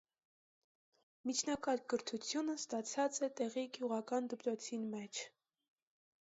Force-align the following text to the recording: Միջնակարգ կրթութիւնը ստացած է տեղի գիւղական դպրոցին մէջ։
Միջնակարգ 1.29 1.83
կրթութիւնը 1.93 2.55
ստացած 2.61 3.19
է 3.27 3.29
տեղի 3.41 3.67
գիւղական 3.77 4.31
դպրոցին 4.35 4.89
մէջ։ 4.97 5.23